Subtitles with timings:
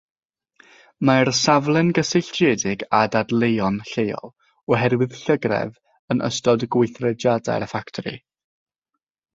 [1.09, 4.33] Mae'r safle'n gysylltiedig â dadleuon lleol
[4.77, 5.79] oherwydd llygredd
[6.17, 8.21] yn ystod gweithrediadau'r ffatri.